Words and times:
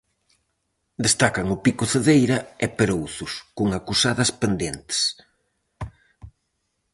Destacan 1.05 1.47
o 1.55 1.57
pico 1.65 1.83
Cedeira 1.93 2.37
e 2.65 2.67
Perouzos, 2.77 3.33
con 3.57 3.67
acusadas 3.79 4.29
pendentes. 4.41 4.99